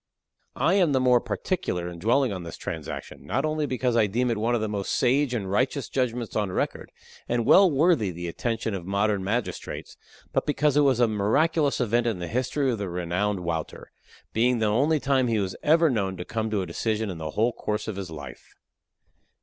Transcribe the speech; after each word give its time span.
I 0.55 0.73
am 0.73 0.93
the 0.93 0.99
more 0.99 1.21
particular 1.21 1.87
in 1.87 1.99
dwelling 1.99 2.33
on 2.33 2.41
this 2.41 2.57
transaction, 2.57 3.23
not 3.23 3.45
only 3.45 3.67
because 3.67 3.95
I 3.95 4.07
deem 4.07 4.31
it 4.31 4.37
one 4.39 4.55
of 4.55 4.61
the 4.61 4.67
most 4.67 4.93
sage 4.93 5.31
and 5.35 5.47
righteous 5.47 5.89
judgments 5.89 6.35
on 6.35 6.51
record, 6.51 6.91
and 7.29 7.45
well 7.45 7.69
worthy 7.69 8.09
the 8.09 8.27
attention 8.27 8.73
of 8.73 8.83
modern 8.83 9.23
magistrates, 9.23 9.97
but 10.33 10.47
because 10.47 10.75
it 10.75 10.81
was 10.81 10.99
a 10.99 11.07
miraculous 11.07 11.79
event 11.79 12.07
in 12.07 12.17
the 12.17 12.27
history 12.27 12.71
of 12.71 12.79
the 12.79 12.89
renowned 12.89 13.41
Wouter 13.41 13.91
being 14.33 14.57
the 14.57 14.65
only 14.65 14.99
time 14.99 15.27
he 15.27 15.37
was 15.37 15.55
ever 15.61 15.87
known 15.87 16.17
to 16.17 16.25
come 16.25 16.49
to 16.49 16.63
a 16.63 16.65
decision 16.65 17.11
in 17.11 17.19
the 17.19 17.29
whole 17.37 17.53
course 17.53 17.87
of 17.87 17.95
his 17.95 18.09
life. 18.09 18.55